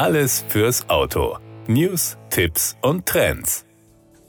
[0.00, 1.36] Alles fürs Auto.
[1.66, 3.66] News, Tipps und Trends.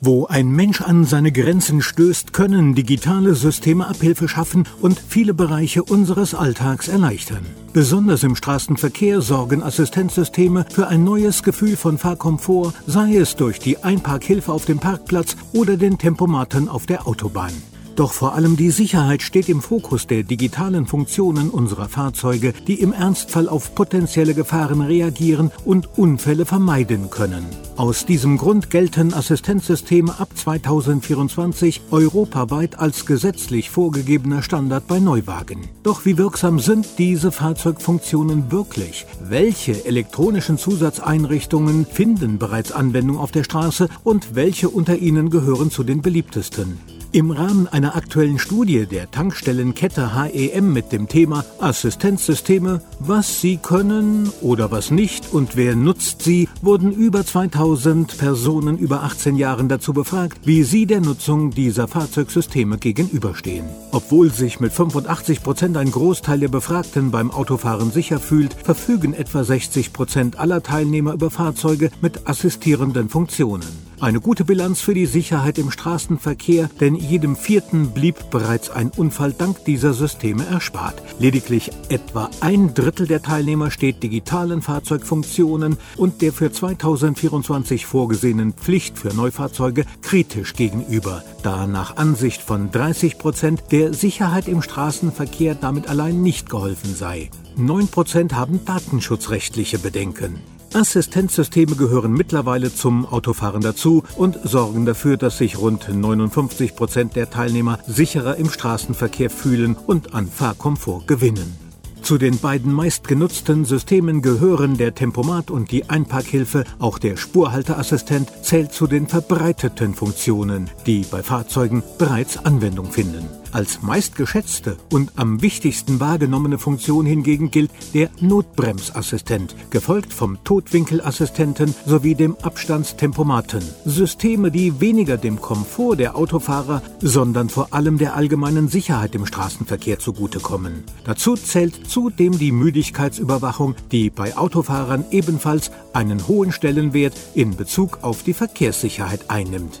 [0.00, 5.84] Wo ein Mensch an seine Grenzen stößt, können digitale Systeme Abhilfe schaffen und viele Bereiche
[5.84, 7.46] unseres Alltags erleichtern.
[7.72, 13.78] Besonders im Straßenverkehr sorgen Assistenzsysteme für ein neues Gefühl von Fahrkomfort, sei es durch die
[13.84, 17.52] Einparkhilfe auf dem Parkplatz oder den Tempomaten auf der Autobahn.
[17.96, 22.92] Doch vor allem die Sicherheit steht im Fokus der digitalen Funktionen unserer Fahrzeuge, die im
[22.92, 27.44] Ernstfall auf potenzielle Gefahren reagieren und Unfälle vermeiden können.
[27.76, 35.68] Aus diesem Grund gelten Assistenzsysteme ab 2024 europaweit als gesetzlich vorgegebener Standard bei Neuwagen.
[35.82, 39.06] Doch wie wirksam sind diese Fahrzeugfunktionen wirklich?
[39.22, 45.82] Welche elektronischen Zusatzeinrichtungen finden bereits Anwendung auf der Straße und welche unter ihnen gehören zu
[45.82, 46.78] den beliebtesten?
[47.12, 54.30] Im Rahmen einer aktuellen Studie der Tankstellenkette HEM mit dem Thema Assistenzsysteme, was sie können
[54.42, 59.92] oder was nicht und wer nutzt sie, wurden über 2000 Personen über 18 Jahren dazu
[59.92, 63.64] befragt, wie sie der Nutzung dieser Fahrzeugsysteme gegenüberstehen.
[63.90, 69.42] Obwohl sich mit 85 Prozent ein Großteil der Befragten beim Autofahren sicher fühlt, verfügen etwa
[69.42, 73.89] 60 Prozent aller Teilnehmer über Fahrzeuge mit assistierenden Funktionen.
[74.00, 79.34] Eine gute Bilanz für die Sicherheit im Straßenverkehr, denn jedem vierten blieb bereits ein Unfall
[79.34, 81.02] dank dieser Systeme erspart.
[81.18, 88.98] Lediglich etwa ein Drittel der Teilnehmer steht digitalen Fahrzeugfunktionen und der für 2024 vorgesehenen Pflicht
[88.98, 95.90] für Neufahrzeuge kritisch gegenüber, da nach Ansicht von 30 Prozent der Sicherheit im Straßenverkehr damit
[95.90, 97.28] allein nicht geholfen sei.
[97.56, 100.40] 9 Prozent haben datenschutzrechtliche Bedenken.
[100.72, 107.30] Assistenzsysteme gehören mittlerweile zum Autofahren dazu und sorgen dafür, dass sich rund 59 Prozent der
[107.30, 111.58] Teilnehmer sicherer im Straßenverkehr fühlen und an Fahrkomfort gewinnen.
[112.02, 116.64] Zu den beiden meistgenutzten Systemen gehören der Tempomat und die Einparkhilfe.
[116.78, 123.39] Auch der Spurhalteassistent zählt zu den verbreiteten Funktionen, die bei Fahrzeugen bereits Anwendung finden.
[123.52, 132.14] Als meistgeschätzte und am wichtigsten wahrgenommene Funktion hingegen gilt der Notbremsassistent, gefolgt vom Totwinkelassistenten sowie
[132.14, 133.62] dem Abstandstempomaten.
[133.84, 139.98] Systeme, die weniger dem Komfort der Autofahrer, sondern vor allem der allgemeinen Sicherheit im Straßenverkehr
[139.98, 140.84] zugutekommen.
[141.04, 148.22] Dazu zählt zudem die Müdigkeitsüberwachung, die bei Autofahrern ebenfalls einen hohen Stellenwert in Bezug auf
[148.22, 149.80] die Verkehrssicherheit einnimmt.